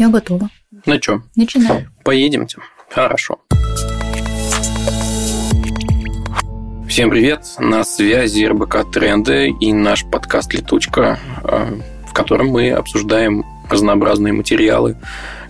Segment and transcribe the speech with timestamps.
[0.00, 0.48] Я готова.
[0.86, 1.20] Ну что?
[1.36, 1.92] Начинаем.
[2.04, 2.56] Поедемте.
[2.88, 3.36] Хорошо.
[6.88, 7.44] Всем привет!
[7.58, 14.96] На связи РБК Тренды и наш подкаст «Летучка», э, в котором мы обсуждаем разнообразные материалы,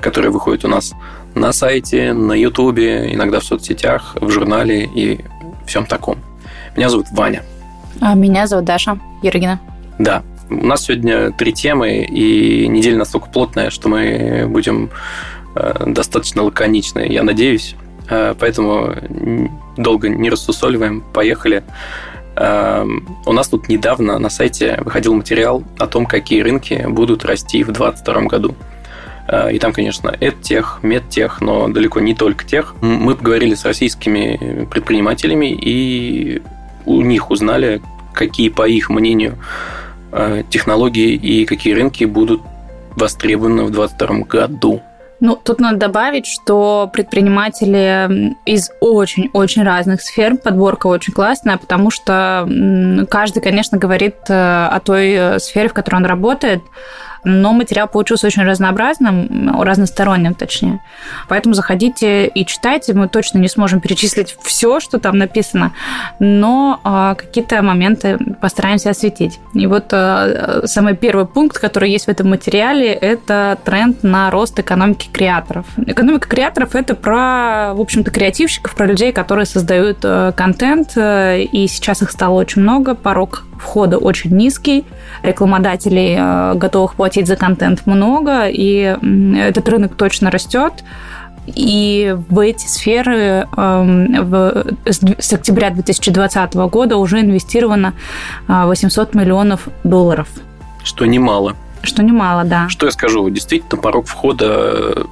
[0.00, 0.94] которые выходят у нас
[1.37, 5.21] на сайте, на Ютубе, иногда в соцсетях, в журнале и
[5.64, 6.19] всем таком.
[6.76, 7.44] Меня зовут Ваня.
[8.01, 9.60] А меня зовут Даша Ергина.
[10.01, 14.90] Да, у нас сегодня три темы, и неделя настолько плотная, что мы будем
[15.54, 17.77] э, достаточно лаконичны, я надеюсь.
[18.09, 18.95] Э, поэтому
[19.77, 21.62] долго не рассусоливаем, поехали.
[22.37, 22.84] Э,
[23.27, 27.73] у нас тут недавно на сайте выходил материал о том, какие рынки будут расти в
[27.73, 28.55] 2022 году.
[29.53, 32.75] И там, конечно, EdTech, MedTech, но далеко не только тех.
[32.80, 36.42] Мы поговорили с российскими предпринимателями и
[36.84, 37.80] у них узнали,
[38.12, 39.80] какие, по их мнению, Э,
[40.50, 42.41] технологии и какие рынки будут
[42.96, 44.83] востребованы в 2022 году.
[45.20, 52.48] Ну, тут надо добавить, что предприниматели из очень-очень разных сфер, подборка очень классная, потому что
[53.11, 54.33] каждый, конечно, говорит э,
[54.67, 56.62] о той э, сфере, в которой он работает,
[57.25, 60.81] но материал получился очень разнообразным, разносторонним, точнее.
[61.29, 62.95] Поэтому заходите и читайте.
[62.95, 65.73] Мы точно не сможем перечислить все, что там написано,
[66.19, 69.39] но а, какие-то моменты постараемся осветить.
[69.55, 74.59] И вот а, самый первый пункт, который есть в этом материале, это тренд на рост
[74.59, 75.67] экономики креаторов.
[75.87, 81.67] Экономика креаторов– это про, в общем-то, креативщиков, про людей, которые создают э, контент, э, и
[81.67, 84.84] сейчас их стало очень много, порог входа очень низкий,
[85.22, 88.97] рекламодателей, э, готовых платить за контент, много, и
[89.36, 90.84] этот рынок точно растет.
[91.47, 97.94] И в эти сферы эм, в, с октября 2020 года уже инвестировано
[98.47, 100.28] 800 э, миллионов долларов.
[100.84, 101.56] Что немало.
[101.83, 102.69] Что немало, да.
[102.69, 105.06] Что я скажу, действительно, порог входа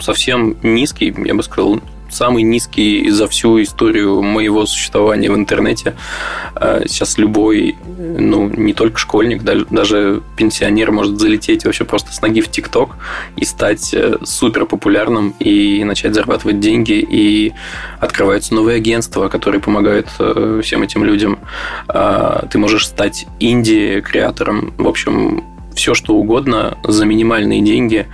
[0.00, 1.80] совсем низкий, я бы сказал,
[2.10, 5.94] самый низкий за всю историю моего существования в интернете.
[6.54, 12.40] А, сейчас любой, ну, не только школьник, даже пенсионер может залететь вообще просто с ноги
[12.40, 12.96] в ТикТок
[13.36, 17.04] и стать э, супер популярным и начать зарабатывать деньги.
[17.10, 17.52] И
[18.00, 21.38] открываются новые агентства, которые помогают э, всем этим людям.
[22.50, 24.74] Ты можешь стать инди-креатором.
[24.76, 25.44] В общем,
[25.74, 28.06] все что угодно за минимальные деньги.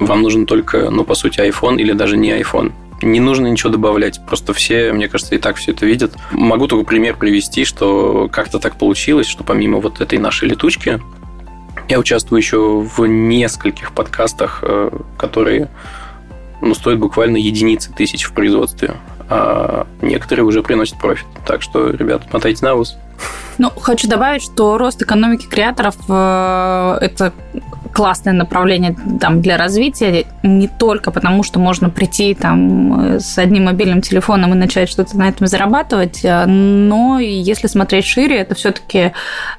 [0.00, 2.72] Вам нужен только, ну, по сути, iPhone или даже не iPhone.
[3.04, 4.20] Не нужно ничего добавлять.
[4.26, 6.14] Просто все, мне кажется, и так все это видят.
[6.32, 11.00] Могу только пример привести, что как-то так получилось, что помимо вот этой нашей летучки,
[11.88, 15.68] я участвую еще в нескольких подкастах, э, которые
[16.62, 18.94] ну, стоят буквально единицы тысяч в производстве.
[19.28, 21.26] А некоторые уже приносят профит.
[21.46, 22.96] Так что, ребят, мотайте на ус.
[23.58, 27.34] Ну, хочу добавить, что рост экономики креаторов э, это
[27.94, 34.02] классное направление там, для развития, не только потому, что можно прийти там, с одним мобильным
[34.02, 39.12] телефоном и начать что-то на этом зарабатывать, э, но если смотреть шире, это все-таки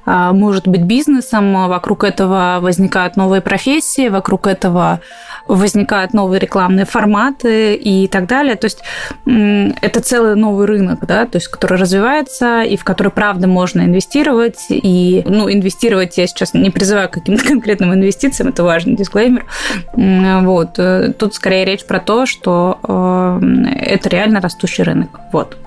[0.06, 5.00] э, может быть бизнесом, вокруг этого возникают новые профессии, вокруг этого
[5.48, 8.56] возникают новые рекламные форматы и так далее.
[8.56, 8.82] То есть
[9.26, 14.66] это целый новый рынок, да, то есть который развивается и в который, правда, можно инвестировать.
[14.70, 19.46] И, ну, инвестировать я сейчас не призываю к каким-то конкретным инвестициям, это важный дисклеймер.
[19.94, 20.80] Вот.
[20.80, 23.40] Э, тут скорее речь про то, что э,
[23.82, 25.20] это реально растущий рынок.
[25.32, 25.58] Вот.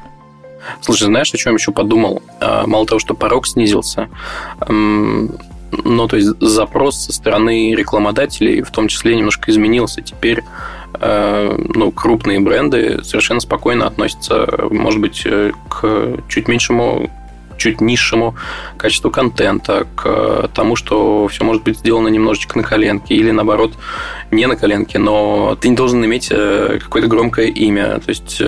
[0.80, 2.22] Слушай, знаешь, о чем еще подумал?
[2.40, 4.08] А, мало того, что порог снизился,
[5.70, 10.02] ну, то есть запрос со стороны рекламодателей в том числе немножко изменился.
[10.02, 10.42] Теперь
[11.00, 17.10] э, ну, крупные бренды совершенно спокойно относятся, может быть, э, к чуть меньшему
[17.56, 18.36] чуть низшему
[18.76, 23.72] качеству контента, к тому, что все может быть сделано немножечко на коленке или наоборот
[24.30, 27.98] не на коленке, но ты не должен иметь э, какое-то громкое имя.
[27.98, 28.40] То есть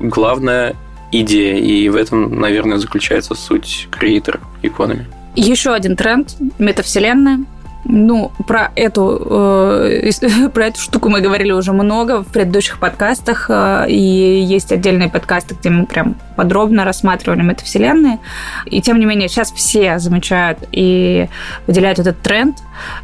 [0.00, 0.74] главная
[1.12, 5.06] идея, и в этом, наверное, заключается суть креатор экономи.
[5.34, 7.40] Еще один тренд– метавселенная.
[7.86, 10.10] Ну, про эту, э,
[10.54, 15.54] про эту штуку мы говорили уже много в предыдущих подкастах, э, и есть отдельные подкасты,
[15.54, 18.20] где мы прям подробно рассматривали метавселенные.
[18.66, 21.28] И тем не менее, сейчас все замечают и
[21.66, 22.56] выделяют этот тренд.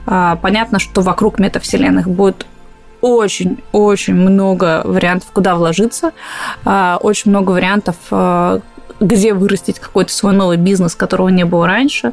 [0.06, 2.46] Э, понятно, что вокруг метавселенных будет
[3.00, 6.12] очень-очень много вариантов, куда вложиться,
[6.64, 8.60] э, очень много вариантов, э,
[9.00, 12.12] где вырастить какой-то свой новый бизнес, которого не было раньше.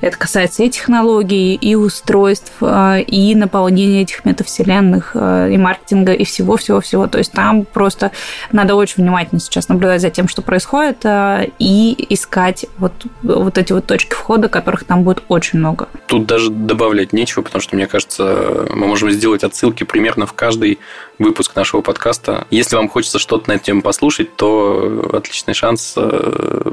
[0.00, 6.24] Это касается и технологий, и устройств, э, и наполнения этих метавселенных, э, и маркетинга, и
[6.24, 7.06] всего-всего-всего.
[7.06, 8.10] То есть там просто
[8.50, 12.92] надо очень внимательно сейчас наблюдать за тем, что происходит, э, и искать вот,
[13.22, 15.88] вот эти вот точки входа, которых там будет очень много.
[16.06, 20.80] Тут даже добавлять нечего, потому что, мне кажется, мы можем сделать отсылки примерно в каждый
[21.18, 22.46] выпуск нашего подкаста.
[22.50, 25.96] Если вам хочется что-то на эту тему послушать, то отличный шанс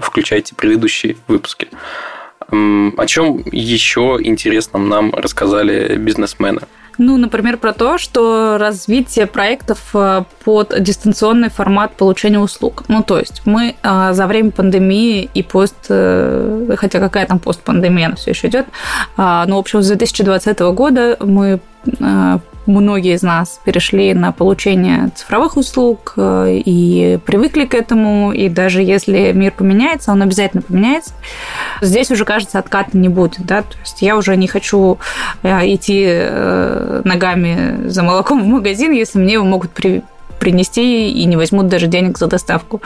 [0.02, 1.70] включайте предыдущие выпуски.
[2.50, 6.62] О чем еще интересном нам рассказали бизнесмены?
[6.98, 12.84] Ну, например, про то, что развитие проектов э, под дистанционный формат получения услуг.
[12.90, 18.08] Ну, то есть мы э, за время пандемии и пост, э, хотя какая там постпандемия,
[18.08, 18.68] она все еще идет,
[19.18, 21.60] но, в общем, с 2020 года мы
[22.66, 28.82] многие из нас перешли на получение цифровых услуг э, и привыкли к этому, и даже
[28.82, 31.14] если мир поменяется, он обязательно поменяется.
[31.82, 35.00] Здесь уже, кажется, отката не будет, да, то есть я уже не хочу
[35.44, 40.04] э, идти э, ногами за молоком в магазин, если мне его могут при
[40.42, 42.82] принести и не возьмут даже денег за доставку.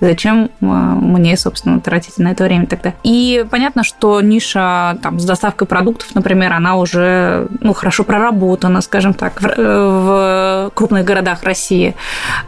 [0.00, 2.94] Зачем а, мне, собственно, тратить на это время тогда?
[3.02, 9.14] И понятно, что ниша там, с доставкой продуктов, например, она уже ну, хорошо проработана, скажем
[9.14, 11.96] так, в, в крупных городах России.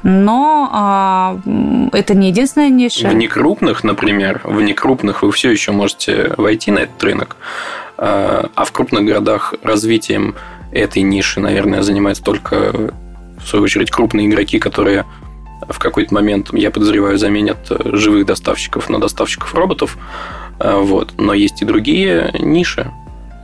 [0.04, 1.40] Но а,
[1.92, 3.08] это не единственная ниша.
[3.08, 7.36] В некрупных, например, в некрупных вы все еще можете войти на этот рынок,
[7.98, 10.36] а, а в крупных городах развитием
[10.70, 12.92] этой ниши, наверное, занимается только
[13.44, 15.04] в свою очередь, крупные игроки, которые
[15.68, 19.96] в какой-то момент, я подозреваю, заменят э, живых доставщиков на доставщиков роботов.
[20.58, 21.14] Э, вот.
[21.18, 22.90] Но есть и другие ниши.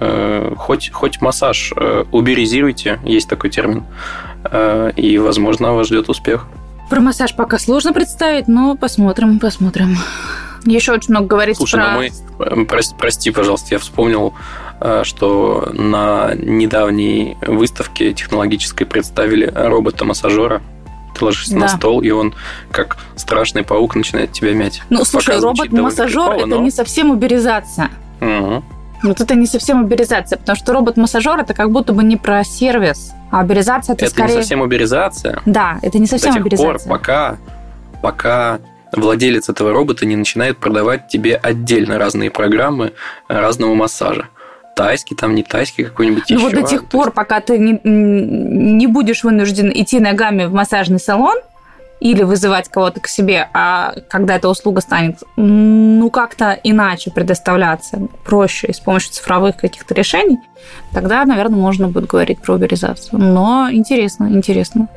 [0.00, 1.72] Э, хоть, хоть массаж
[2.12, 3.84] уберизируйте, есть такой термин,
[4.96, 6.46] и, возможно, вас ждет успех.
[6.88, 9.96] Про массаж пока сложно представить, но посмотрим, посмотрим.
[10.64, 11.94] Еще очень много говорится Слушай, про...
[11.94, 12.66] Слушай, ну мы...
[12.66, 14.34] Прости, прости, пожалуйста, я вспомнил
[15.02, 20.62] что на недавней выставке технологической представили робота-массажера.
[21.18, 21.60] Ты ложишься да.
[21.60, 22.34] на стол, и он,
[22.70, 24.82] как страшный паук, начинает тебя мять.
[24.88, 26.60] Ну, слушай, робот-массажер– это но...
[26.60, 27.90] не совсем уберизация.
[28.20, 28.62] Угу.
[29.02, 33.12] Вот это не совсем уберизация, потому что робот-массажер это как будто бы не про сервис,
[33.30, 34.26] а уберизация это, это скорее...
[34.26, 35.42] Это не совсем уберизация.
[35.46, 36.88] Да, это не совсем До тех уберизация.
[36.88, 37.36] пор, пока,
[38.02, 38.58] пока
[38.92, 42.92] владелец этого робота не начинает продавать тебе отдельно разные программы
[43.28, 44.28] разного массажа
[44.78, 46.44] тайский, там не тайский какой-нибудь ну, еще.
[46.44, 47.14] вот до тех пор, есть...
[47.14, 51.36] пока ты не, не будешь вынужден идти ногами в массажный салон,
[52.00, 58.72] или вызывать кого-то к себе, а когда эта услуга станет, ну, как-то иначе предоставляться, проще,
[58.72, 60.38] с помощью цифровых каких-то решений,
[60.92, 63.18] тогда, наверное, можно будет говорить про уберизацию.
[63.20, 64.88] Но интересно, интересно.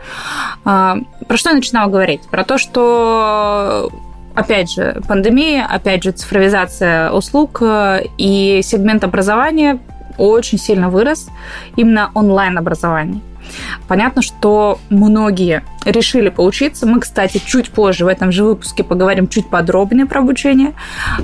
[0.64, 0.98] А,
[1.28, 2.22] про что я начинала говорить?
[2.30, 3.92] Про то, что
[4.36, 9.80] опять же, пандемия, опять же, цифровизация услуг э, и сегмент образования
[10.18, 11.30] очень сильно вырос,
[11.76, 13.22] именно онлайн-образование.
[13.88, 16.86] Понятно, что многие решили поучиться.
[16.86, 20.74] Мы, кстати, чуть позже в этом же выпуске поговорим чуть подробнее про обучение.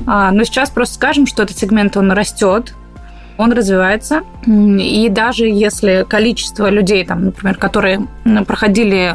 [0.06, 2.74] А, но сейчас просто скажем, что этот сегмент, он растет,
[3.38, 4.24] он развивается.
[4.45, 8.07] И даже если количество людей, там, например, которые
[8.45, 9.13] проходили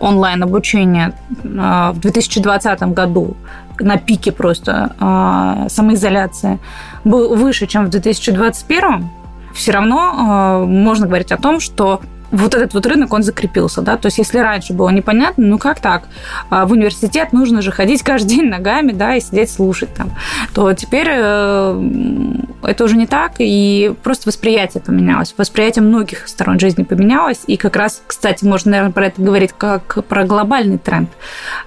[0.00, 1.12] онлайн-обучение
[1.58, 3.36] а, в 2020 году
[3.78, 6.58] на пике просто а, самоизоляции
[7.04, 9.08] был выше, чем в 2021,
[9.54, 12.00] все равно а, можно говорить о том, что
[12.30, 15.80] вот этот вот рынок, он закрепился, да, то есть если раньше было непонятно, ну как
[15.80, 16.04] так,
[16.48, 20.12] а в университет нужно же ходить каждый день ногами, да, и сидеть слушать там,
[20.54, 26.84] то теперь э, это уже не так, и просто восприятие поменялось, восприятие многих сторон жизни
[26.84, 31.10] поменялось, и как раз, кстати, можно, наверное, про это говорить как про глобальный тренд,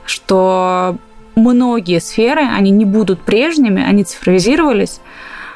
[0.05, 0.97] что
[1.35, 4.99] многие сферы, они не будут прежними, они цифровизировались,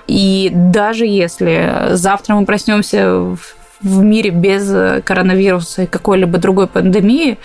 [0.08, 3.36] и даже если завтра мы проснемся
[3.82, 7.38] в мире без коронавируса и какой-либо другой пандемии,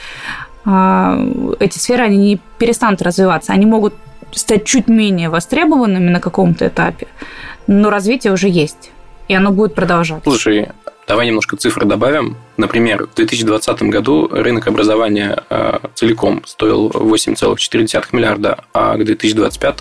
[0.64, 1.18] а,
[1.58, 3.52] эти сферы, они не перестанут развиваться.
[3.52, 3.94] Они могут
[4.32, 7.08] стать чуть менее востребованными на каком-то этапе,
[7.66, 8.90] но развитие уже есть,
[9.28, 10.30] и оно будет продолжаться.
[10.30, 10.68] Слушай,
[11.06, 12.36] давай немножко цифры добавим.
[12.56, 19.80] Например, в 2020 году рынок образования а, целиком стоил 8,4 миллиарда, а к 2025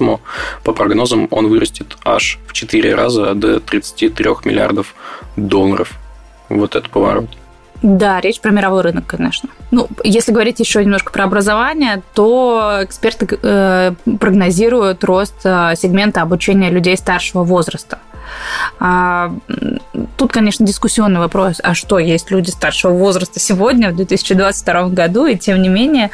[0.64, 4.96] по прогнозам он вырастет аж в 4 раза до 33 миллиардов
[5.38, 6.01] долларов
[6.58, 7.30] вот этот поворот.
[7.82, 9.50] Да, речь про мировой рынок, конечно.
[9.72, 16.70] Ну, если говорить еще немножко про образование, то эксперты э, прогнозируют рост э, сегмента обучения
[16.70, 17.98] людей старшего возраста.
[18.80, 19.32] А,
[20.18, 25.38] тут, конечно, дискуссионный вопрос, а что есть люди старшего возраста сегодня, в 2022 году, и
[25.38, 26.12] тем не менее,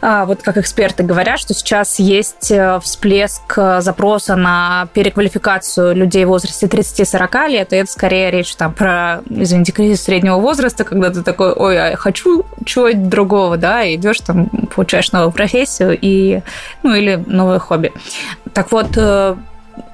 [0.00, 6.28] а, вот как эксперты говорят, что сейчас есть э, всплеск запроса на переквалификацию людей в
[6.28, 11.22] возрасте 30-40 лет, и это скорее речь там про, извините, кризис среднего возраста, когда ты
[11.22, 16.42] такой, ой, я хочу чего-нибудь другого, да, и идешь там, получаешь новую профессию и,
[16.82, 17.92] ну, или новое хобби.
[18.52, 19.36] Так вот, э,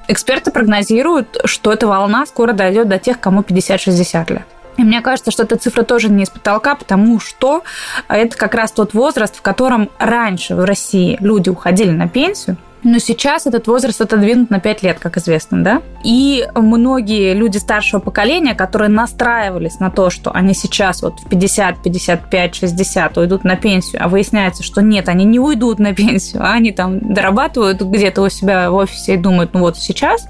[0.08, 4.42] эксперты прогнозируют, что эта волна скоро дойдет до тех, кому 50-60 лет.
[4.76, 7.64] И мне кажется, что эта цифра тоже не из потолка, потому что
[8.08, 12.98] это как раз тот возраст, в котором раньше в России люди уходили на пенсию, но
[12.98, 15.82] сейчас этот возраст отодвинут на 5 лет, как известно, да?
[16.04, 21.82] И многие люди старшего поколения, которые настраивались на то, что они сейчас вот в 50,
[21.82, 26.52] 55, 60 уйдут на пенсию, а выясняется, что нет, они не уйдут на пенсию, а
[26.52, 30.28] они там дорабатывают где-то у себя в офисе и думают, ну вот сейчас.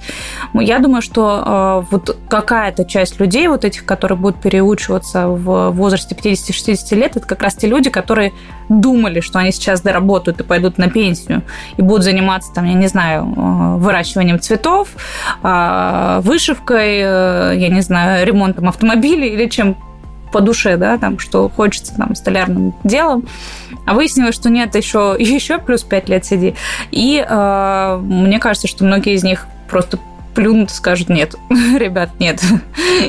[0.55, 6.15] Я думаю, что э, вот какая-то часть людей, вот этих, которые будут переучиваться в возрасте
[6.15, 8.33] 50-60 лет, это как раз те люди, которые
[8.69, 11.43] думали, что они сейчас доработают и пойдут на пенсию
[11.77, 14.89] и будут заниматься, там, я не знаю, э, выращиванием цветов,
[15.43, 19.77] э, вышивкой, э, я не знаю, ремонтом автомобилей или чем
[20.33, 23.27] по душе, да, там, что хочется там столярным делом.
[23.87, 26.55] А выяснилось, что нет, еще, еще плюс 5 лет сиди.
[26.91, 29.99] И э, мне кажется, что многие из них просто
[30.35, 32.43] плюнут скажут нет, ребят, нет.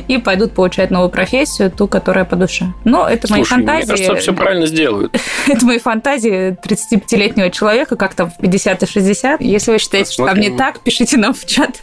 [0.08, 2.72] И пойдут получать новую профессию, ту, которая по душе.
[2.84, 3.92] Но это Слушай, мои фантазии.
[3.92, 5.16] Мне кажется, все правильно сделают.
[5.48, 9.40] это мои фантазии 35-летнего человека, как там в 50 и 60.
[9.40, 10.34] Если вы считаете, Посмотрим.
[10.34, 11.82] что там не так, пишите нам в чат.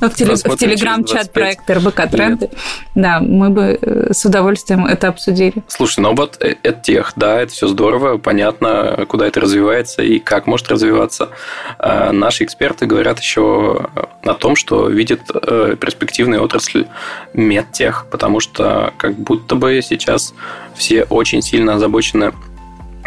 [0.00, 2.50] В, теле, в телеграм-чат проект РБК Тренды.
[2.94, 5.54] Да, мы бы э, с удовольствием это обсудили.
[5.66, 10.18] Слушай, ну вот э, это тех, да, это все здорово, понятно, куда это развивается и
[10.18, 11.30] как может развиваться.
[11.78, 13.88] А наши эксперты говорят еще
[14.24, 16.86] о том, что видят э, перспективную отрасль
[17.34, 20.34] медтех, потому что как будто бы сейчас
[20.74, 22.32] все очень сильно озабочены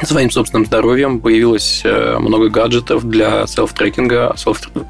[0.01, 1.19] своим собственным здоровьем.
[1.19, 4.35] Появилось э, много гаджетов для селф-трекинга.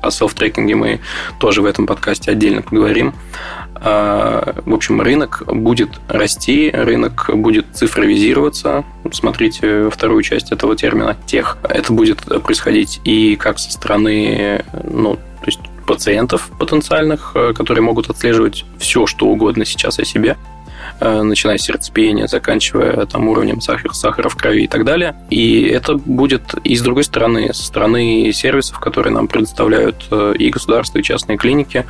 [0.01, 0.99] О селф-трекинге мы
[1.39, 3.13] тоже в этом подкасте отдельно поговорим.
[3.83, 8.83] А, в общем, рынок будет расти, рынок будет цифровизироваться.
[9.11, 11.57] Смотрите вторую часть этого термина «тех».
[11.63, 18.09] Это будет происходить и как со стороны ну, то есть пациентов потенциальных, э, которые могут
[18.09, 20.37] отслеживать все, что угодно сейчас о себе,
[20.99, 25.15] начиная с сердцебиения, заканчивая там уровнем сахара, сахара в крови и так далее.
[25.29, 30.49] И это будет и с другой стороны, со стороны сервисов, которые нам предоставляют э, и
[30.49, 31.85] государство, и частные клиники.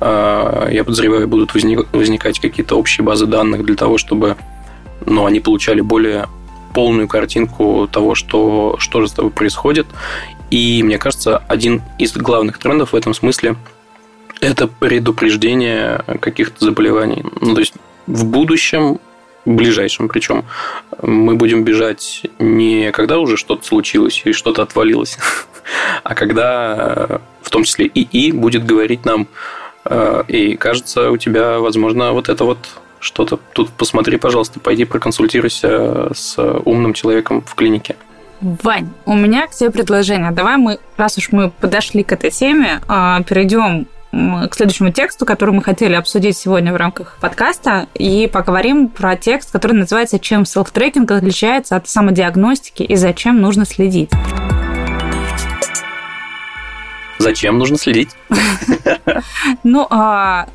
[0.00, 4.36] Э, я подозреваю, будут возникать какие-то общие базы данных для того, чтобы
[5.06, 6.26] ну, они получали более
[6.74, 9.86] полную картинку того, что, что же с тобой происходит.
[10.50, 13.56] И мне кажется, один из главных трендов в этом смысле
[14.40, 17.24] это предупреждение каких-то заболеваний.
[17.40, 17.74] Ну, то есть
[18.08, 18.98] в будущем,
[19.44, 20.44] ближайшем причем,
[21.02, 25.18] мы будем бежать не когда уже что-то случилось и что-то отвалилось,
[26.02, 29.26] а когда в том числе ИИ будет говорить нам,
[29.84, 32.58] э, и кажется, у тебя, возможно, вот это вот
[33.00, 33.38] что-то.
[33.52, 37.96] Тут посмотри, пожалуйста, пойди проконсультируйся с умным человеком в клинике.
[38.40, 40.30] Вань, у меня к тебе предложение.
[40.30, 45.54] Давай мы, раз уж мы подошли к этой теме, а, перейдем к следующему тексту, который
[45.54, 51.10] мы хотели обсудить сегодня в рамках подкаста, и поговорим про текст, который называется «Чем селф-трекинг
[51.12, 54.10] отличается от самодиагностики и зачем нужно следить».
[57.18, 58.10] Зачем нужно следить?
[59.64, 60.46] Ну, а,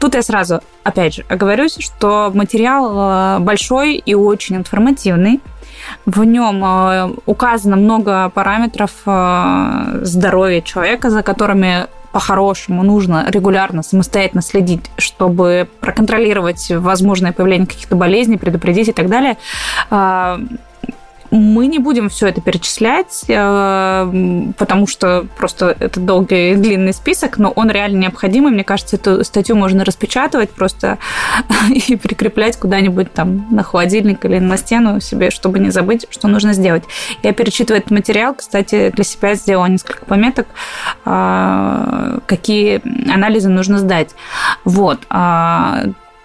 [0.00, 5.40] тут я сразу, опять же, оговорюсь, что материал а, большой и очень информативный.
[6.06, 8.92] В нем а, указано много параметров
[10.02, 18.38] здоровья человека, за которыми по-хорошему нужно регулярно самостоятельно следить, чтобы проконтролировать возможное появление каких-то болезней,
[18.38, 19.36] предупредить и так далее.
[21.30, 27.38] А, мы не будем все это перечислять, э, потому что просто это долгий длинный список,
[27.38, 28.52] но он реально необходимый.
[28.52, 30.98] Мне кажется, эту статью можно распечатывать просто
[31.70, 36.52] и прикреплять куда-нибудь там на холодильник или на стену себе, чтобы не забыть, что нужно
[36.52, 36.84] сделать.
[37.22, 40.46] Я перечитываю этот материал, кстати, для себя сделала несколько пометок,
[41.04, 44.14] а, какие анализы нужно сдать.
[44.64, 45.00] Вот.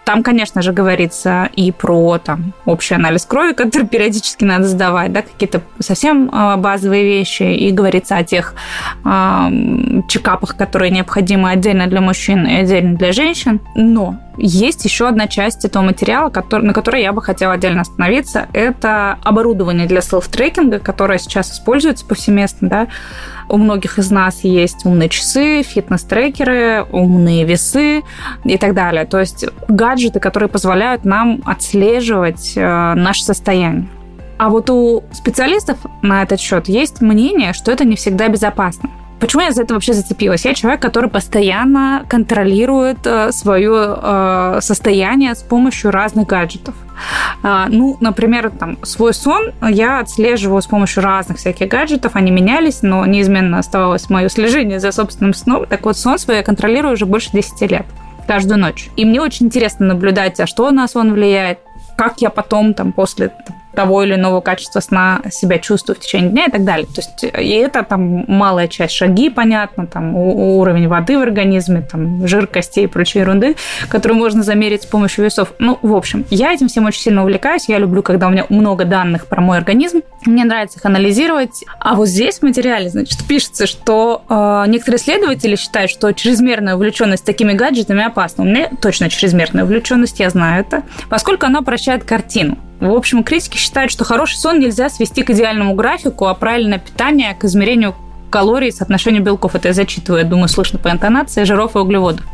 [0.06, 5.22] Там, конечно же, говорится и про там, общий анализ крови, который периодически надо сдавать, да,
[5.22, 8.56] какие-то совсем а, базовые вещи, и говорится о тех
[9.06, 9.50] э,
[10.08, 13.60] чекапах, которые необходимы отдельно для мужчин и отдельно для женщин.
[13.76, 18.48] Но есть еще одна часть этого материала, который, на которой я бы хотела отдельно остановиться.
[18.54, 22.68] Это оборудование для селф-трекинга, которое сейчас используется повсеместно.
[22.68, 22.88] Да?
[23.48, 28.02] У многих из нас есть умные часы, фитнес-трекеры, умные весы
[28.44, 29.06] и так далее.
[29.06, 33.88] То есть гаджеты, которые позволяют нам отслеживать э, наше состояние.
[34.38, 38.90] А вот у специалистов на этот счет есть мнение, что это не всегда безопасно.
[39.22, 40.46] Почему я за это вообще зацепилась?
[40.46, 46.74] Я человек, который постоянно контролирует э, свое э, состояние с помощью разных гаджетов.
[47.44, 52.16] А, ну, например, там, свой сон я отслеживаю с помощью разных всяких гаджетов.
[52.16, 55.68] Они менялись, но неизменно оставалось мое слежение за собственным сном.
[55.68, 57.86] Так вот, сон свой я контролирую уже больше 10 лет
[58.26, 58.90] каждую ночь.
[58.96, 61.60] И мне очень интересно наблюдать, а что на сон влияет,
[61.96, 63.32] как я потом, там, после
[63.76, 66.86] того или иного качества сна себя чувствую в течение дня и так далее.
[66.86, 72.28] То есть и это там малая часть шаги, понятно, там уровень воды в организме, там
[72.28, 73.56] жир костей и прочей ерунды,
[73.90, 75.54] которую можно замерить с помощью весов.
[75.60, 77.70] Ну, в общем, я этим всем очень сильно увлекаюсь.
[77.70, 80.02] Я люблю, когда у меня много данных про мой организм.
[80.26, 81.64] Мне нравится их анализировать.
[81.80, 87.26] А вот здесь в материале, значит, пишется, что э, некоторые исследователи считают, что чрезмерная увлеченность
[87.26, 88.44] такими гаджетами опасна.
[88.44, 92.58] У меня точно чрезмерная увлеченность, я знаю это, поскольку она прощает картину.
[92.82, 97.36] В общем, критики считают, что хороший сон нельзя свести к идеальному графику, а правильное питание
[97.36, 97.96] к измерению
[98.32, 102.26] калорий, соотношению белков, это я зачитываю, я думаю, слышно по интонации, жиров и углеводов.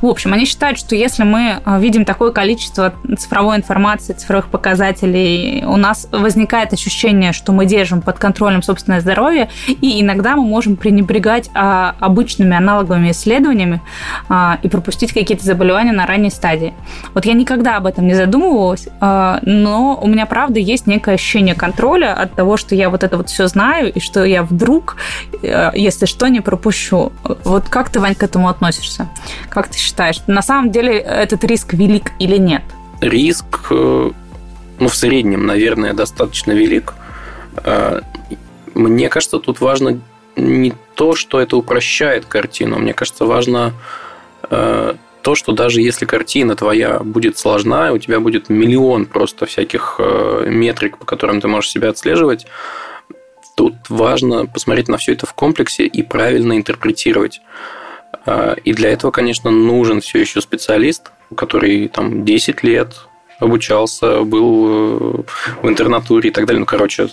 [0.00, 5.62] В общем, они считают, что если мы а, видим такое количество цифровой информации, цифровых показателей,
[5.66, 10.76] у нас возникает ощущение, что мы держим под контролем собственное здоровье, и иногда мы можем
[10.76, 13.80] пренебрегать а, обычными аналоговыми исследованиями
[14.28, 16.72] а, и пропустить какие-то заболевания на ранней стадии.
[17.14, 22.14] Вот я никогда об этом не задумывалась, но у меня, правда, есть некое ощущение контроля
[22.14, 24.96] от того, что я вот это вот все знаю, и что я вдруг
[25.41, 27.12] Э, если что, не пропущу.
[27.44, 29.08] Вот как ты, Вань, к этому относишься?
[29.48, 32.62] Как ты считаешь, на самом деле этот риск велик или нет?
[33.00, 34.10] Риск, э,
[34.78, 36.94] ну, в среднем, наверное, достаточно велик.
[37.64, 38.00] Э,
[38.74, 40.00] мне кажется, тут важно
[40.36, 42.78] не то, что это упрощает картину.
[42.78, 43.74] Мне кажется, важно
[44.48, 50.00] то, что даже если картина твоя будет сложна, у тебя будет миллион просто всяких
[50.46, 52.46] метрик, по которым ты можешь себя отслеживать,
[53.56, 57.40] Тут важно посмотреть на все это в комплексе и правильно интерпретировать.
[58.24, 62.94] А, и для этого, конечно, нужен все еще специалист, который там 10 лет
[63.38, 65.22] обучался, был э,
[65.62, 66.60] в интернатуре и так далее.
[66.60, 67.08] Ну, короче,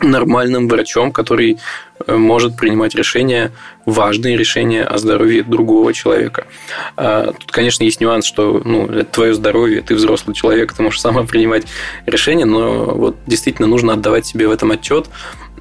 [0.00, 1.58] нормальным врачом, который
[2.06, 3.52] э, может принимать решения,
[3.86, 6.46] важные решения о здоровье другого человека.
[6.96, 11.00] А, тут, конечно, есть нюанс, что ну, это твое здоровье, ты взрослый человек, ты можешь
[11.00, 11.66] сама принимать
[12.04, 15.06] решения, но вот действительно нужно отдавать себе в этом отчет,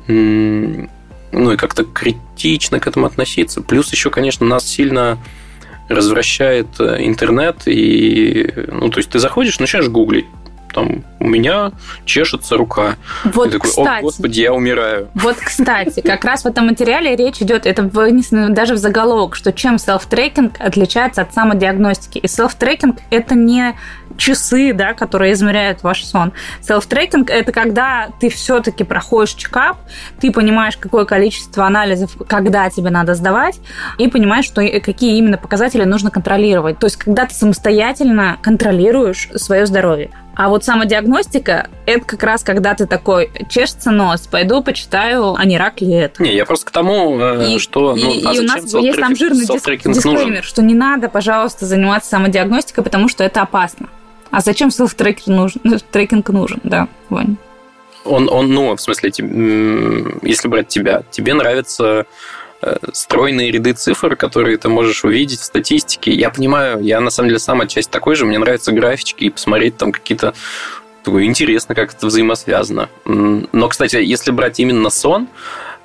[0.07, 3.61] ну и как-то критично к этому относиться.
[3.61, 5.17] Плюс еще, конечно, нас сильно
[5.87, 10.25] развращает э, интернет, и, ну, то есть ты заходишь, начинаешь гуглить,
[10.75, 11.71] там, у меня
[12.03, 12.97] чешется рука.
[13.23, 15.07] Вот, такой, кстати, О, господи, я умираю.
[15.15, 19.53] Вот, кстати, как раз в этом материале речь идет, это вынесено даже в заголовок, что
[19.53, 22.17] чем селф-трекинг отличается от самодиагностики.
[22.17, 23.75] И селф-трекинг– это не
[24.17, 26.33] часы, да, которые измеряют ваш сон.
[26.61, 29.77] Селф-трекинг– это когда ты все-таки проходишь чекап,
[30.19, 33.59] ты понимаешь, какое количество анализов, когда тебе надо сдавать,
[33.97, 36.79] и понимаешь, что какие именно показатели нужно контролировать.
[36.79, 40.11] То есть, когда ты самостоятельно контролируешь свое здоровье.
[40.35, 45.57] А вот самодиагностика– это как раз когда ты такой, чешется нос, пойду почитаю, а не
[45.57, 46.21] рак ли это.
[46.21, 47.95] Не, я просто к тому, э, и, что...
[47.95, 52.09] Ну, и, а и у нас есть там жирный дисклеймер, что не надо, пожалуйста, заниматься
[52.09, 53.87] самодиагностикой, потому что это опасно.
[54.29, 55.61] А зачем селф-трекинг нужен?
[55.63, 57.37] Ну, трекинг нужен, да, Вань.
[58.03, 59.11] Он, он, ну, в смысле,
[60.21, 62.03] если брать тебя, тебе нравится э,
[62.93, 66.11] стройные ряды цифр, которые ты можешь увидеть в статистике.
[66.11, 69.77] Я понимаю, я на самом деле сам отчасти такой же, мне нравятся графички и посмотреть
[69.77, 70.33] там какие-то
[71.05, 72.89] интересно, как это взаимосвязано.
[73.05, 75.27] Но, кстати, если брать именно сон,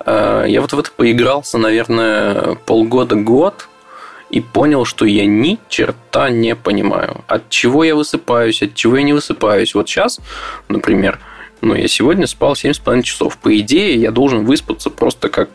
[0.07, 3.69] э, я вот в это поигрался, наверное, полгода-год,
[4.31, 7.25] и понял, что я ни черта не понимаю.
[7.27, 9.75] От чего я высыпаюсь, от чего я не высыпаюсь.
[9.75, 10.21] Вот сейчас,
[10.69, 11.19] например,
[11.61, 13.37] ну, я сегодня спал 7,5 часов.
[13.39, 15.51] По идее, я должен выспаться просто как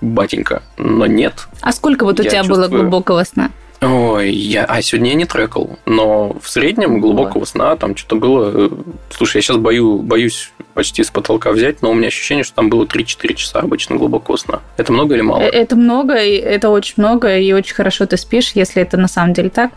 [0.00, 1.46] батенька, но нет.
[1.60, 2.68] А сколько вот у тебя чувствую...
[2.68, 3.50] было глубокого сна?
[3.82, 8.52] Ой, я, а сегодня я не трекал, но в среднем глубокого сна там что-то было.
[8.54, 8.70] Э,
[9.10, 12.70] слушай, я сейчас бою, боюсь почти с потолка взять, но у меня ощущение, что там
[12.70, 14.60] было 3-4 часа обычно глубокого сна.
[14.78, 15.42] Это много или мало?
[15.42, 19.34] Э, это много, это очень много, и очень хорошо ты спишь, если это на самом
[19.34, 19.72] деле так.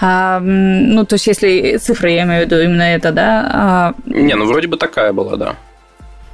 [0.00, 3.50] А, ну, то есть, если цифры, я имею в виду именно это, да?
[3.52, 3.94] А...
[4.06, 5.56] Не, ну, вроде бы такая была, да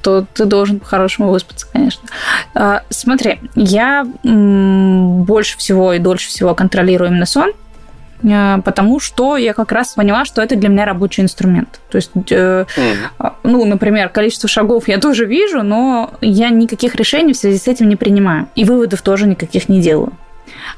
[0.02, 2.08] то ты должен по-хорошему выспаться, конечно.
[2.54, 7.52] А, смотри, я больше всего и дольше всего контролирую именно сон.
[8.22, 11.80] э, потому что я как раз поняла, что это для меня рабочий инструмент.
[11.90, 12.66] То есть, mm.
[13.42, 17.88] ну, например, количество шагов я тоже вижу, но я никаких решений в связи с этим
[17.88, 18.48] не принимаю.
[18.54, 20.12] И выводов тоже никаких не делаю.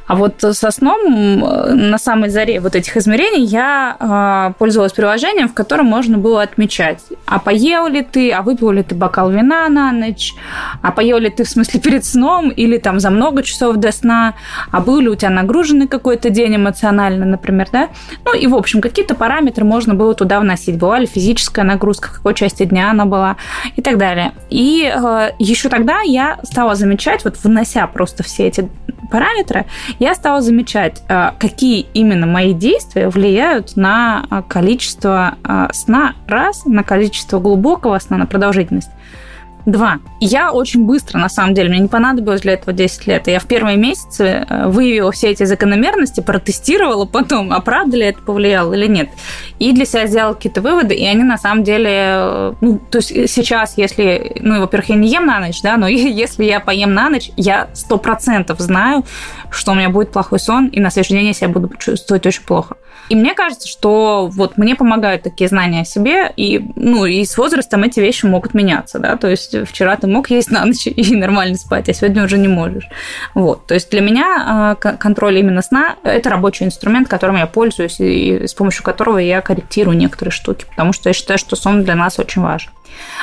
[0.06, 5.54] А вот со сном на самой заре вот этих измерений я э, пользовалась приложением, в
[5.54, 9.92] котором можно было отмечать, а поел ли ты, а выпил ли ты бокал вина на
[9.92, 10.34] ночь,
[10.82, 14.34] а поел ли ты в смысле перед сном или там за много часов до сна,
[14.70, 17.88] а был ли у тебя нагруженный какой-то день эмоционально, например, да?
[18.24, 20.78] Ну и, в общем, какие-то параметры можно было туда вносить.
[20.78, 23.36] Была ли физическая нагрузка, в какой части дня она была
[23.76, 24.32] и так далее.
[24.50, 28.68] И э, еще тогда я стала замечать, вот внося просто все эти
[29.12, 29.66] параметры,
[29.98, 36.64] я стала замечать, э, какие именно мои действия влияют на э, количество э, сна, раз,
[36.64, 38.90] на количество глубокого сна, на продолжительность.
[39.64, 40.01] Два.
[40.18, 43.29] Я очень быстро, на самом деле, мне не понадобилось для этого 10 лет.
[43.29, 48.72] Я в первые месяцы выявила все эти закономерности, протестировала потом, а правда ли это повлияло
[48.75, 49.11] или нет.
[49.61, 52.57] И для себя сделала какие-то выводы, и они на самом деле...
[52.61, 54.37] Ну, то есть сейчас, если...
[54.40, 57.68] Ну, во-первых, я не ем на ночь, да, но если я поем на ночь, я
[57.75, 59.05] сто процентов знаю,
[59.51, 62.42] что у меня будет плохой сон, и на следующий день я себя буду чувствовать очень
[62.42, 62.77] плохо.
[63.09, 67.37] И мне кажется, что вот мне помогают такие знания о себе, и, ну, и с
[67.37, 71.14] возрастом эти вещи могут меняться, да, то есть вчера ты мог есть на ночь и
[71.14, 72.88] нормально спать, а сегодня уже не можешь.
[73.35, 78.00] Вот, то есть для меня а, контроль именно сна– это рабочий инструмент, которым я пользуюсь,
[78.00, 81.94] и с помощью которого я корректирую некоторые штуки, потому что я считаю, что сон для
[81.94, 82.70] нас очень важен.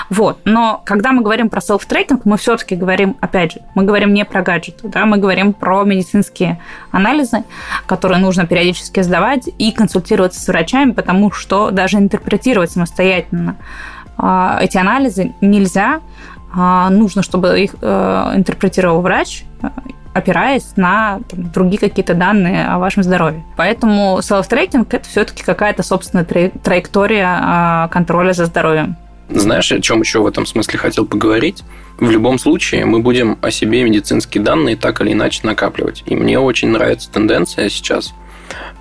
[0.09, 0.39] Вот.
[0.45, 4.41] Но когда мы говорим про селф-трекинг, мы все-таки говорим, опять же, мы говорим не про
[4.41, 6.59] гаджеты, да, мы говорим про медицинские
[6.91, 7.43] анализы,
[7.85, 13.57] которые нужно периодически сдавать и консультироваться с врачами, потому что даже интерпретировать самостоятельно
[14.17, 16.01] а, эти анализы нельзя.
[16.53, 19.43] А, нужно, чтобы их э, интерпретировал врач,
[20.13, 23.43] опираясь на там, другие какие-то данные о вашем здоровье.
[23.55, 28.97] Поэтому self-трекинг– это все-таки какая-то собственная траектория а, контроля за здоровьем.
[29.29, 31.63] Знаешь, о чем еще в этом смысле хотел поговорить?
[31.99, 36.03] В любом случае, мы будем о себе медицинские данные так или иначе накапливать.
[36.07, 38.13] И мне очень нравится тенденция сейчас,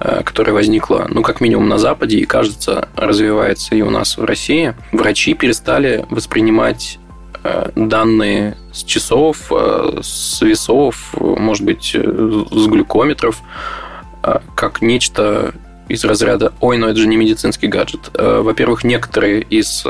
[0.01, 4.25] э, которая возникла, ну, как минимум на Западе, и, кажется, развивается и у нас в
[4.25, 4.75] России.
[4.93, 6.99] Врачи перестали воспринимать
[7.45, 13.43] э, данные с часов, э, с весов, может быть, с глюкометров,
[14.55, 15.55] как нечто
[15.89, 18.11] из разряда «Ой, но это же не медицинский гаджет».
[18.13, 19.87] Во-первых, некоторые из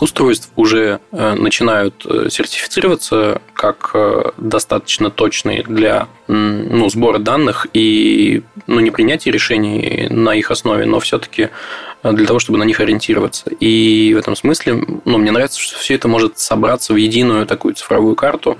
[0.00, 8.42] устройств уже э, начинают э, сертифицироваться как э, достаточно точные для ну, сбора данных и
[8.66, 11.48] ну, не принятия решений на их основе, но все-таки
[12.04, 13.50] для того, чтобы на них ориентироваться.
[13.50, 17.74] И в этом смысле ну, мне нравится, что все это может собраться в единую такую
[17.74, 18.58] цифровую карту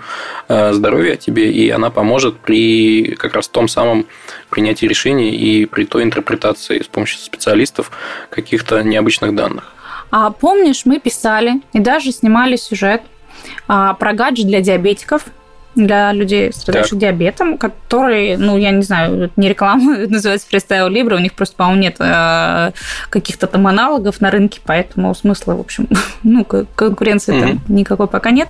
[0.48, 4.04] здоровья тебе, и она поможет при как раз том самом
[4.50, 7.92] принятии решений и при той интерпретации с помощью специалистов
[8.30, 9.72] каких-то необычных данных.
[10.10, 13.02] А помнишь, мы писали и даже снимали сюжет
[13.68, 15.24] а, про гаджет для диабетиков,
[15.74, 16.98] для людей, страдающих так.
[16.98, 21.80] диабетом, которые, ну, я не знаю, не реклама, называется фристайл Libra, у них просто, по-моему,
[21.82, 22.72] нет э,
[23.08, 25.88] каких-то там аналогов на рынке, поэтому смысла, в общем,
[26.22, 27.60] ну, конкуренции mm-hmm.
[27.66, 28.48] там никакой пока нет.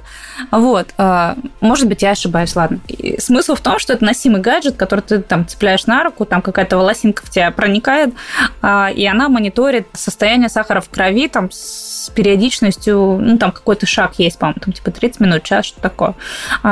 [0.51, 0.89] Вот.
[0.97, 2.81] Э, может быть, я ошибаюсь, ладно.
[2.89, 6.41] И смысл в том, что это носимый гаджет, который ты там цепляешь на руку, там
[6.41, 8.15] какая-то волосинка в тебя проникает,
[8.63, 14.15] э, и она мониторит состояние сахара в крови там с периодичностью, ну, там какой-то шаг
[14.19, 16.15] есть, по-моему, там типа 30 минут, час, что такое.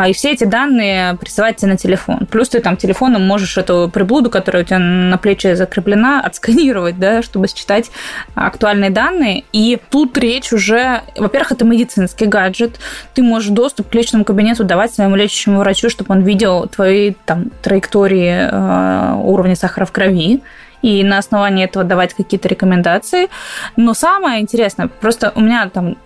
[0.08, 2.26] И все эти данные присылать тебе на телефон.
[2.30, 7.22] Плюс ты там телефоном можешь эту приблуду, которая у тебя на плече закреплена, отсканировать, да,
[7.22, 7.90] чтобы считать
[8.34, 9.44] актуальные данные.
[9.52, 12.78] И тут речь уже, во-первых, это медицинский гаджет.
[13.14, 17.50] Ты можешь доступ к личному кабинету давать своему лечащему врачу, чтобы он видел твои там
[17.62, 20.40] траектории э, уровня сахара в крови
[20.82, 23.28] и на основании этого давать какие-то рекомендации.
[23.76, 25.96] Но самое интересное, просто у меня там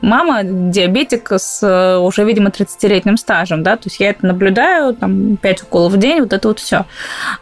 [0.00, 5.36] мама диабетик с э, уже, видимо, 30-летним стажем, да, то есть я это наблюдаю, там,
[5.36, 6.86] 5 уколов в день, вот это вот все.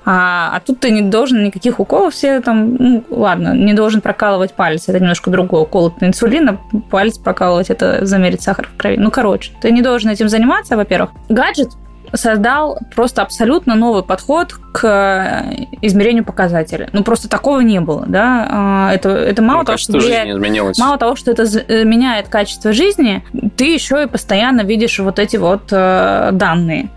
[0.05, 4.55] А, а тут ты не должен никаких уколов все там, ну, ладно, не должен прокалывать
[4.55, 5.63] палец, это немножко другое.
[5.63, 6.59] Укол от инсулина,
[6.91, 8.97] палец прокалывать, это замерить сахар в крови.
[8.99, 11.11] Ну, короче, ты не должен этим заниматься, во-первых.
[11.29, 11.71] Гаджет
[12.17, 16.89] создал просто абсолютно новый подход к э, измерению показателей.
[16.93, 18.47] Ну, просто такого не было, да.
[18.51, 22.73] А, это, это мало, ну, того, что влияет, мало того, что это э, меняет качество
[22.73, 23.25] жизни,
[23.57, 26.91] ты еще и постоянно видишь вот эти вот э, данные.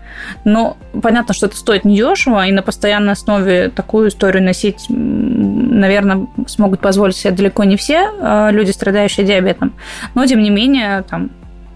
[0.44, 6.80] Но понятно, что это стоит недешево, и на постоянной основе такую историю носить, наверное, смогут
[6.80, 9.72] позволить себе далеко не все люди, страдающие диабетом.
[10.14, 11.30] Но, тем не менее, там,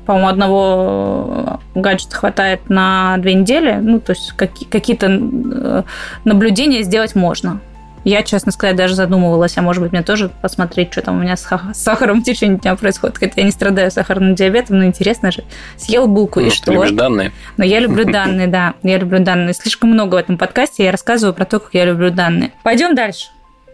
[0.07, 3.79] по-моему, одного гаджета хватает на две недели.
[3.81, 5.83] Ну, то есть какие-то э,
[6.25, 7.61] наблюдения сделать можно.
[8.05, 11.37] Я, честно сказать, даже задумывалась, а может быть, мне тоже посмотреть, что там у меня
[11.37, 13.17] с сахаром в течение дня происходит.
[13.17, 15.43] Хотя я не страдаю сахарным диабетом, но интересно же.
[15.79, 16.71] Съел булку ну, и что?
[16.71, 17.33] Любишь данные.
[17.57, 18.75] Но я люблю данные, да.
[18.83, 19.55] Я люблю данные.
[19.55, 20.85] Слишком много в этом подкасте.
[20.85, 22.53] Я рассказываю про то, как я люблю данные.
[22.62, 23.29] Пойдем дальше.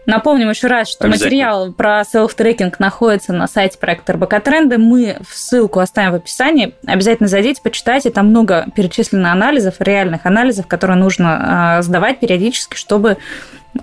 [0.05, 4.77] Напомним еще раз, что материал про селф-трекинг находится на сайте проекта РБК Тренды.
[4.77, 6.73] Мы ссылку оставим в описании.
[6.87, 8.09] Обязательно зайдите, почитайте.
[8.09, 13.17] Там много перечислено анализов, реальных анализов, которые нужно а, сдавать периодически, чтобы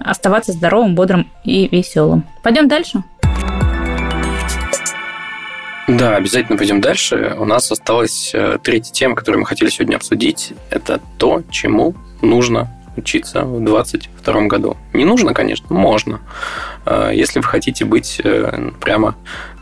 [0.01, 2.25] оставаться здоровым, бодрым и веселым.
[2.43, 3.05] Пойдем дальше.
[5.87, 7.35] Да, обязательно пойдем дальше.
[7.39, 10.53] У нас осталась э, третья тема, которую мы хотели сегодня обсудить.
[10.69, 14.77] Это то, чему нужно учиться в 2022 году.
[14.93, 16.21] Не нужно, конечно, можно,
[16.87, 19.15] э, если вы хотите быть э, прямо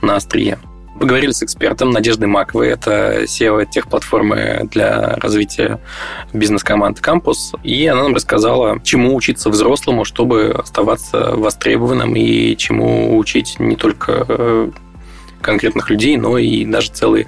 [0.02, 0.58] на острие.
[0.98, 5.78] Поговорили с экспертом Надеждой Маковой, это SEO техплатформы для развития
[6.32, 13.56] бизнес-команд «Кампус», и она нам рассказала, чему учиться взрослому, чтобы оставаться востребованным, и чему учить
[13.58, 14.70] не только э,
[15.42, 17.26] конкретных людей, но и даже целые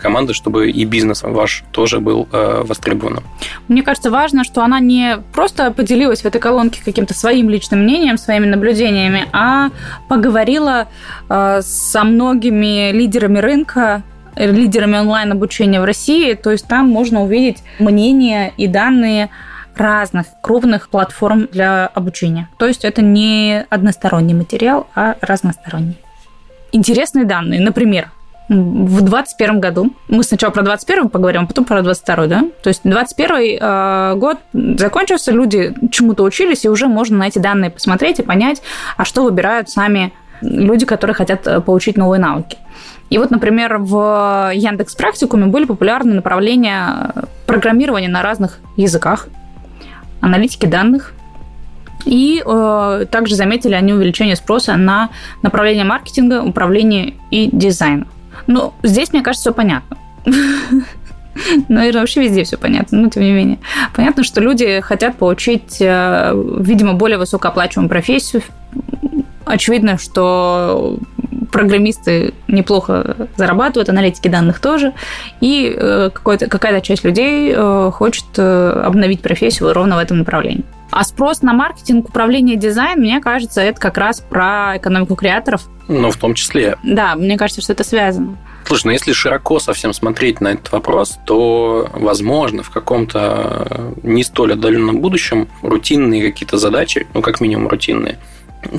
[0.00, 3.22] команды, чтобы и бизнес ваш тоже был востребованным.
[3.70, 8.18] Мне кажется, важно, что она не просто поделилась в этой колонке каким-то своим личным мнением,
[8.18, 9.70] своими наблюдениями, а
[10.08, 10.88] поговорила
[11.28, 14.02] э, со многими лидерами рынка,
[14.34, 16.34] лидерами онлайн-обучения в России.
[16.34, 19.30] То есть там можно увидеть мнения и данные
[19.76, 22.48] разных крупных платформ для обучения.
[22.58, 25.96] То есть это не односторонний материал, а разносторонний.
[26.72, 27.60] Интересные данные.
[27.60, 28.10] Например,
[28.50, 29.92] в 21 году.
[30.08, 32.44] Мы сначала про 21 поговорим, а потом про 22 да?
[32.62, 37.70] То есть 21 э, год закончился, люди чему-то учились, и уже можно на эти данные
[37.70, 38.60] посмотреть и понять,
[38.96, 42.58] а что выбирают сами люди, которые хотят э, получить новые навыки.
[43.08, 47.14] И вот, например, в Яндекс Практикуме были популярны направления
[47.46, 49.28] программирования на разных языках,
[50.20, 51.12] аналитики данных,
[52.04, 55.10] и э, также заметили они увеличение спроса на
[55.42, 58.06] направление маркетинга, управления и дизайна.
[58.46, 59.96] Ну, здесь, мне кажется, все понятно.
[61.68, 63.58] Наверное, вообще везде все понятно, но тем не менее.
[63.94, 68.42] Понятно, что люди хотят получить, э, видимо, более высокооплачиваемую профессию.
[69.44, 70.98] Очевидно, что
[71.50, 74.92] программисты неплохо зарабатывают, аналитики данных тоже,
[75.40, 80.64] и э, какая-то часть людей э, хочет обновить профессию ровно в этом направлении.
[80.90, 85.62] А спрос на маркетинг, управление, дизайн, мне кажется, это как раз про экономику креаторов.
[85.88, 86.76] Ну, в том числе.
[86.82, 88.36] Да, мне кажется, что это связано.
[88.64, 94.52] Слушай, ну если широко совсем смотреть на этот вопрос, то, возможно, в каком-то не столь
[94.52, 98.18] отдаленном будущем рутинные какие-то задачи, ну, как минимум рутинные,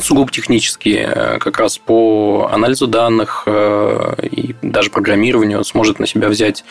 [0.01, 6.63] сугубо технические, как раз по анализу данных э, и даже программированию сможет на себя взять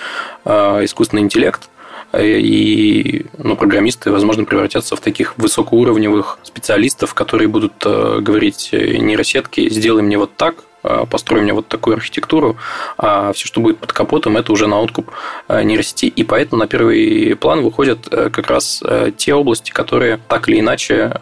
[0.44, 1.68] э, искусственный интеллект–
[2.18, 9.68] и ну, программисты, возможно, превратятся в таких высокоуровневых специалистов, которые будут э, говорить э, нейросетке,
[9.70, 12.56] сделай мне вот так, э, построй мне вот такую архитектуру,
[12.98, 15.12] а все, что будет под капотом, это уже на откуп
[15.48, 16.06] нейросети.
[16.06, 18.82] И поэтому на первый план выходят как раз
[19.16, 21.16] те области, которые так или иначе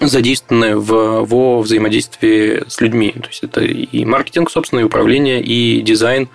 [0.00, 3.12] задействованы в, во взаимодействии с людьми.
[3.12, 6.28] То есть это и маркетинг, собственно, и управление, и дизайн,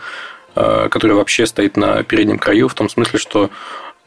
[0.53, 3.49] который вообще стоит на переднем краю, в том смысле, что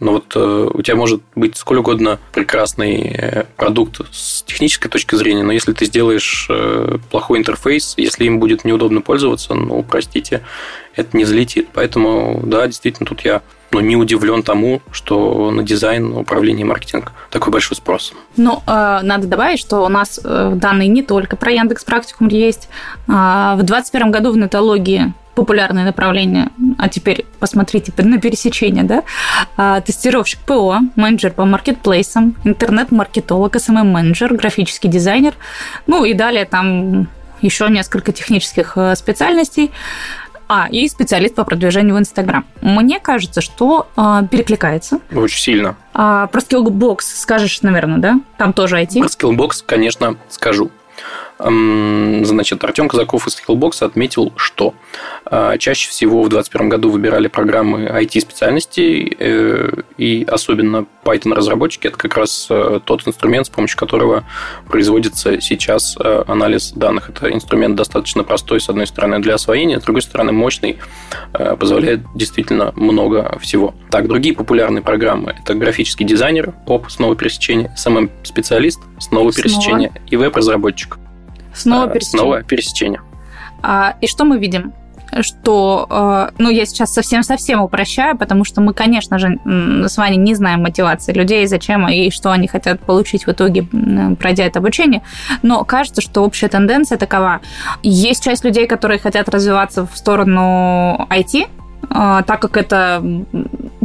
[0.00, 5.14] но вот э, у тебя может быть сколь угодно прекрасный э, продукт с технической точки
[5.16, 10.42] зрения, но если ты сделаешь э, плохой интерфейс, если им будет неудобно пользоваться, ну, простите,
[10.94, 11.68] это не взлетит.
[11.72, 17.12] Поэтому, да, действительно, тут я ну, не удивлен тому, что на дизайн, управление и маркетинг
[17.30, 18.12] такой большой спрос.
[18.36, 22.68] Ну, э, надо добавить, что у нас э, данные не только про Яндекс Практикум есть.
[23.08, 26.48] Э, в 2021 году в нетологии популярное направление,
[26.78, 29.04] а теперь посмотрите на пересечение, да,
[29.56, 35.34] а, тестировщик ПО, менеджер по маркетплейсам, интернет-маркетолог, SMM-менеджер, графический дизайнер,
[35.86, 37.06] ну и далее там
[37.40, 39.70] еще несколько технических э, специальностей.
[40.48, 42.44] А, и специалист по продвижению в Инстаграм.
[42.62, 44.98] Мне кажется, что э, перекликается.
[45.14, 45.76] Очень сильно.
[45.94, 48.20] А, про Skillbox скажешь, наверное, да?
[48.38, 48.98] Там тоже IT.
[48.98, 50.72] Про Skillbox, конечно, скажу.
[51.38, 54.74] Значит, Артем Казаков из Skillbox отметил, что
[55.24, 62.16] а, чаще всего в 2021 году выбирали программы IT-специальностей, э, и особенно Python-разработчики– это как
[62.16, 64.24] раз э, тот инструмент, с помощью которого
[64.68, 67.10] производится сейчас э, анализ данных.
[67.10, 70.78] Это инструмент достаточно простой, с одной стороны, для освоения, с другой стороны, мощный,
[71.32, 73.74] позволяет действительно много всего.
[73.90, 80.16] Так, другие популярные программы– это графический дизайнер, ОП, снова пересечение, SMM-специалист, снова, снова пересечение, и
[80.16, 80.98] веб-разработчик.
[81.58, 82.20] Снова а, пересечение.
[82.20, 83.00] Снова пересечение.
[83.62, 84.72] А, и что мы видим?
[85.22, 89.38] что, э, ну, я сейчас совсем-совсем упрощаю, потому что мы, конечно же,
[89.88, 93.66] с вами не знаем мотивации людей, зачем и что они хотят получить в итоге,
[94.18, 95.02] пройдя это обучение,
[95.42, 97.40] но кажется, что общая тенденция такова.
[97.82, 101.46] Есть часть людей, которые хотят развиваться в сторону IT, э,
[101.90, 103.02] так как это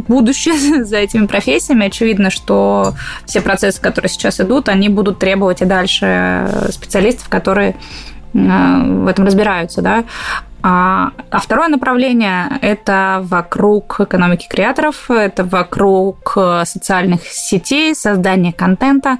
[0.08, 1.86] будущее за этими профессиями.
[1.86, 2.94] Очевидно, что
[3.26, 7.76] все процессы, которые сейчас идут, они будут требовать и дальше специалистов, которые
[8.34, 10.04] э, в этом разбираются, да.
[10.66, 19.18] А, а второе направление– это вокруг экономики креаторов, это вокруг социальных сетей, создания контента,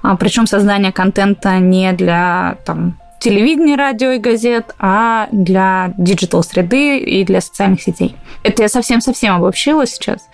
[0.00, 7.24] а, причем создание контента не для там, телевидения, радио и газет, а для диджитал-среды и
[7.24, 8.14] для социальных сетей.
[8.42, 10.28] Это я совсем-совсем обобщила сейчас,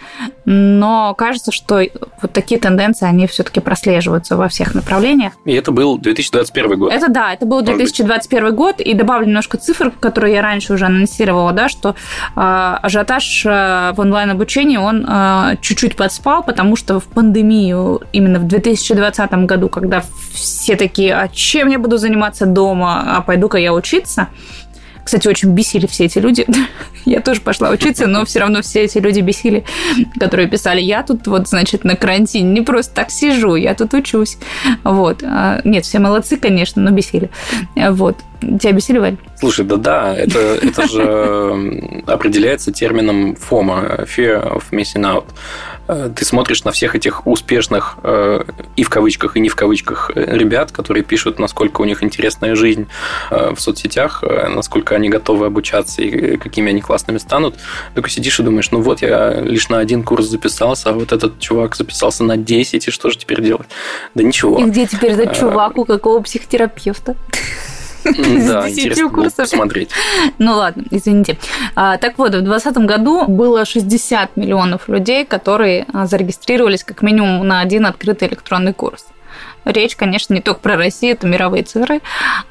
[0.45, 1.81] но кажется, что
[2.21, 5.33] вот такие тенденции, они все-таки прослеживаются во всех направлениях.
[5.45, 6.92] И это был 2021 год.
[6.92, 11.53] Это да, это был 2021 год, и добавлю немножко цифр, которые я раньше уже анонсировала,
[11.53, 11.95] да, что
[12.37, 12.40] э,
[12.83, 19.33] ажиотаж э, в онлайн-обучении, он э, чуть-чуть подспал, потому что в пандемию именно в 2020
[19.47, 24.29] году, когда все такие, а чем я буду заниматься дома, а пойду-ка я учиться,
[25.05, 26.47] кстати, очень бесили все эти люди.
[27.05, 29.65] я тоже пошла учиться, но все равно все эти люди бесили,
[30.19, 34.39] которые писали, я тут вот, значит, на карантине не просто так сижу, я тут учусь.
[34.85, 35.23] Вот.
[35.25, 37.31] А, нет, все молодцы, конечно, но бесили.
[37.75, 38.17] Вот.
[38.41, 39.17] Тебя бесили, Валь?
[39.39, 45.25] Слушай, да-да, это, это же определяется термином FOMO, Fear of Missing Out.
[45.88, 48.45] Э, ты смотришь на всех этих успешных э,
[48.77, 52.55] и в кавычках, и не в кавычках э, ребят, которые пишут, насколько у них интересная
[52.55, 52.87] жизнь
[53.31, 57.57] в соцсетях, насколько они готовы обучаться и какими они классными станут.
[57.95, 61.38] Только сидишь и думаешь, ну вот я лишь на один курс записался, а вот этот
[61.40, 63.68] чувак записался на 10, и что же теперь делать?
[64.14, 64.59] Да ничего.
[64.59, 67.16] И где теперь этот чувак, у какого психотерапевта?
[68.05, 69.37] Да, интересно курсов.
[69.37, 69.91] посмотреть.
[70.38, 71.38] Ну ладно, извините.
[71.75, 77.47] А, так вот, в 2020 году было 60 миллионов людей, которые а, зарегистрировались как минимум
[77.47, 79.07] на один открытый электронный курс.
[79.64, 82.01] Речь, конечно, не только про Россию, это мировые цифры.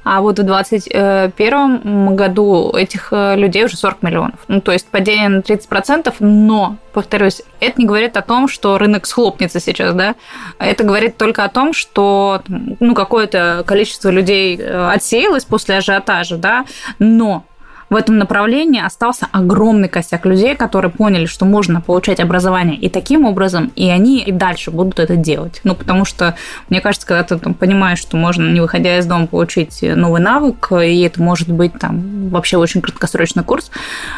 [0.04, 4.40] А вот в 2021 году этих э, людей уже 40 миллионов.
[4.48, 9.06] Ну, то есть падение на 30%, но, повторюсь, это не говорит о том, что рынок
[9.06, 10.16] схлопнется сейчас, да.
[10.58, 16.66] Это говорит только о том, что ну, какое-то количество людей э, отсеялось после ажиотажа, да,
[17.00, 17.46] но
[17.92, 23.26] в этом направлении остался огромный косяк людей, которые поняли, что можно получать образование и таким
[23.26, 25.60] образом, и они и дальше будут это делать.
[25.66, 26.36] Ну, потому что,
[26.70, 30.72] мне кажется, когда ты там, понимаешь, что можно, не выходя из дома, получить новый навык,
[30.72, 33.70] и это может быть там вообще очень краткосрочный курс,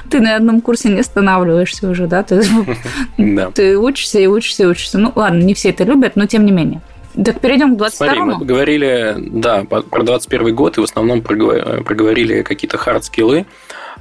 [0.07, 2.21] ты на одном курсе не останавливаешься уже, да?
[2.21, 2.43] Ты,
[3.55, 4.99] ты учишься и учишься и учишься.
[4.99, 6.81] Ну, ладно, не все это любят, но тем не менее.
[7.13, 12.41] Так перейдем к 22 Смотри, мы говорили, да, про 21 год, и в основном проговорили
[12.41, 13.45] какие-то хард-скиллы.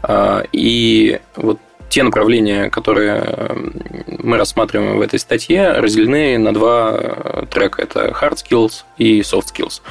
[0.03, 1.59] А, и вот
[1.91, 3.23] те направления, которые
[4.07, 7.83] мы рассматриваем в этой статье, разделены на два трека.
[7.83, 9.83] Это hard skills и soft skills.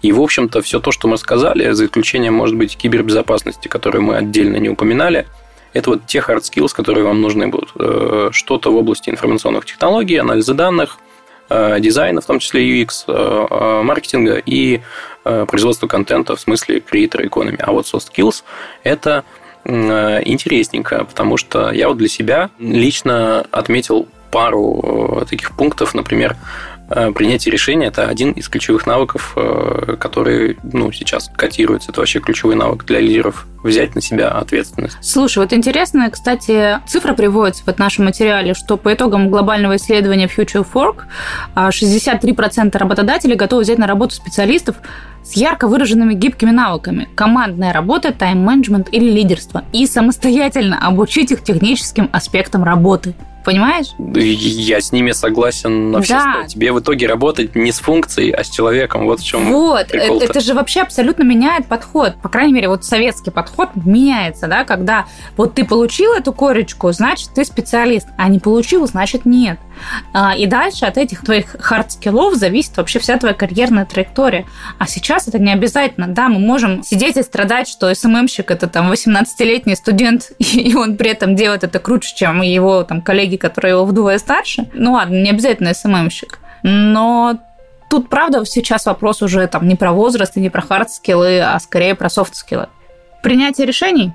[0.00, 4.16] И, в общем-то, все то, что мы сказали, за исключением, может быть, кибербезопасности, которую мы
[4.16, 5.26] отдельно не упоминали,
[5.74, 7.72] это вот те hard skills, которые вам нужны будут.
[7.78, 11.09] Э, что-то в области информационных технологий, анализа данных– Э,
[11.80, 14.80] дизайна, в том числе UX, э, э, маркетинга и
[15.22, 17.60] производства контента в смысле creator economy.
[17.60, 18.42] А вот soft skills–
[18.84, 19.24] это
[19.66, 26.69] интересненько, потому что я вот для себя лично отметил пару таких пунктов, например, Э,
[27.14, 31.90] принятие решения– это один из ключевых навыков, э, который ну, сейчас котируется.
[31.90, 34.96] Это вообще ключевой навык для лидеров– взять на себя ответственность.
[35.02, 40.66] Слушай, вот интересно, кстати, цифра приводится в нашем материале, что по итогам глобального исследования Future
[40.70, 41.04] Fork
[41.54, 44.76] 63% работодателей готовы взять на работу специалистов
[45.22, 52.08] с ярко выраженными гибкими навыками– командная работа, тайм-менеджмент или лидерство, и самостоятельно обучить их техническим
[52.12, 53.94] аспектам работы– Понимаешь?
[53.98, 56.44] Я с ними согласен на все да.
[56.46, 59.04] Тебе в итоге работать не с функцией, а с человеком.
[59.06, 62.16] Вот в чем Вот, это, это же вообще абсолютно меняет подход.
[62.22, 67.30] По крайней мере, вот советский подход меняется, да, когда вот ты получил эту корочку, значит,
[67.34, 69.58] ты специалист, а не получил, значит, нет.
[70.12, 74.46] А, и дальше от этих твоих хард-скиллов зависит вообще вся твоя карьерная траектория.
[74.78, 76.08] А сейчас это не обязательно.
[76.08, 81.10] Да, мы можем сидеть и страдать, что СММщик– это там 18-летний студент, и он при
[81.10, 84.68] этом делает это круче, чем его там коллеги, которые его вдвое старше.
[84.74, 86.38] Ну ладно, не обязательно СММщик.
[86.62, 87.38] Но
[87.88, 91.94] тут, правда, сейчас вопрос уже там не про возраст и не про хард-скиллы, а скорее
[91.94, 92.68] про софт-скиллы.
[93.22, 94.12] Принятие решений,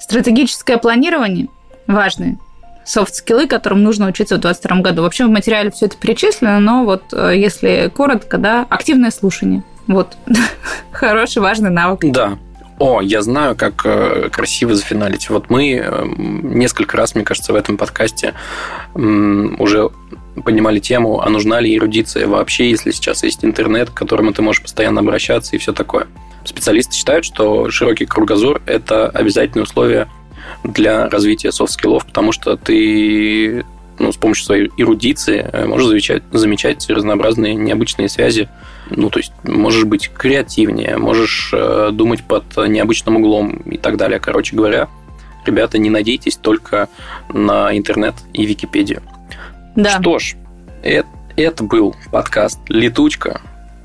[0.00, 1.48] стратегическое планирование
[1.86, 2.38] важные–
[2.84, 5.02] софт-скиллы, которым нужно учиться в 2022 году.
[5.02, 9.62] Вообще в материале все это перечислено, но вот э, если коротко, да, активное слушание.
[9.86, 10.16] Вот.
[10.92, 12.00] Хороший, важный навык.
[12.12, 12.38] Да.
[12.78, 15.30] О, я знаю, как э, красиво зафиналить.
[15.30, 18.34] Вот мы э, несколько раз, мне кажется, в этом подкасте
[18.94, 19.90] уже
[20.44, 24.62] поднимали тему, а нужна ли эрудиция вообще, если сейчас есть интернет, к которому ты можешь
[24.62, 26.06] постоянно обращаться и все такое.
[26.44, 30.08] Специалисты считают, что широкий кругозор– это обязательное условие
[30.64, 33.64] для развития софт-скиллов, потому что ты
[33.98, 38.48] ну, с помощью своей эрудиции э, можешь замечать, замечать разнообразные необычные связи.
[38.90, 44.18] Ну, то есть можешь быть креативнее, можешь э, думать под необычным углом и так далее.
[44.18, 44.88] Короче говоря,
[45.46, 46.88] ребята, не надейтесь только
[47.28, 49.02] на интернет и Википедию.
[49.76, 50.00] Да.
[50.00, 50.34] Что ж,
[50.82, 53.40] это, это был подкаст «Летучка».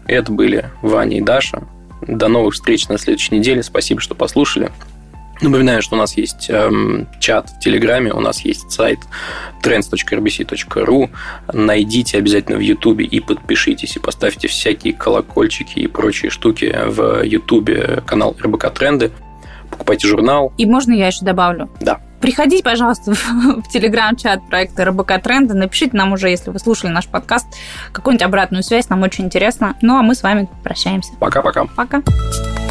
[0.08, 1.64] Это были Ваня и Даша.
[2.08, 3.62] До новых встреч на следующей неделе.
[3.62, 4.72] Спасибо, что послушали.
[5.42, 9.00] Напоминаю, что у нас есть эм, чат в Телеграме, у нас есть сайт
[9.64, 11.10] trends.rbc.ru.
[11.54, 18.02] Найдите обязательно в Ютубе и подпишитесь, и поставьте всякие колокольчики и прочие штуки в Ютубе
[18.06, 19.12] канал РБК Тренды.
[19.70, 20.54] Покупайте журнал.
[20.58, 21.70] И можно я еще добавлю?
[21.82, 22.00] Да.
[22.22, 25.54] Приходите, пожалуйста, в, телеграм-чат проекта РБК Тренды.
[25.54, 27.48] Напишите нам уже, если вы слушали наш подкаст,
[27.92, 28.90] какую-нибудь обратную связь.
[28.90, 29.76] Нам очень интересно.
[29.82, 31.14] Ну, а мы с вами прощаемся.
[31.20, 31.66] Пока-пока.
[31.66, 31.98] Пока.
[32.00, 32.04] -пока.
[32.04, 32.67] Пока.